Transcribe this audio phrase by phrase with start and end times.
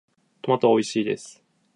[0.41, 1.43] トマトはおいしいです。